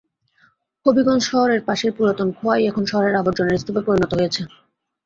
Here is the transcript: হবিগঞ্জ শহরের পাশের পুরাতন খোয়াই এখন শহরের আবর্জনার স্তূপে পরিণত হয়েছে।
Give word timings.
হবিগঞ্জ 0.85 1.23
শহরের 1.29 1.61
পাশের 1.67 1.91
পুরাতন 1.97 2.29
খোয়াই 2.37 2.61
এখন 2.65 2.83
শহরের 2.91 3.19
আবর্জনার 3.21 3.61
স্তূপে 3.61 3.81
পরিণত 3.87 4.11
হয়েছে। 4.17 4.41